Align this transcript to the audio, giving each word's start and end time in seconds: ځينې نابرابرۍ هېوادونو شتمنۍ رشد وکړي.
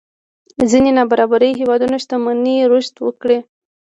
ځينې 0.71 0.91
نابرابرۍ 0.97 1.51
هېوادونو 1.59 1.95
شتمنۍ 2.03 2.57
رشد 2.71 2.95
وکړي. 3.01 3.37